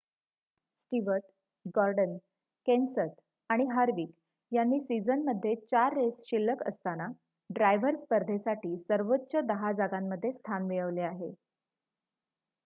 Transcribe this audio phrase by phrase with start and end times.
[0.75, 1.23] Stewart
[1.75, 2.15] Gordon
[2.67, 3.19] Kenseth
[3.49, 7.07] आणि Harvick यांनी सिझनमध्ये चार रेस शिल्ल्क असताना
[7.49, 11.33] ड्रायव्हर स्पर्धेसाठी सर्वोच्च दहा जागांमध्ये स्थान मिळवले आहे